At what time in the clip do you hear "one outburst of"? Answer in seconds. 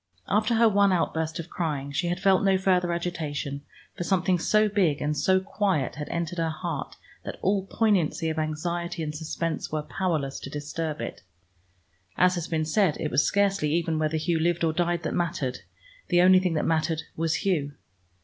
0.67-1.51